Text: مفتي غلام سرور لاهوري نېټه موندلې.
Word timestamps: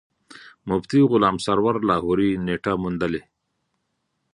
مفتي 0.67 0.99
غلام 1.11 1.35
سرور 1.45 1.75
لاهوري 1.89 2.29
نېټه 2.45 2.73
موندلې. 2.83 3.21